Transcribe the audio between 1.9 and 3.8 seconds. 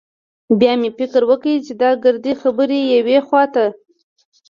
ګردې خبرې يوې خوا ته.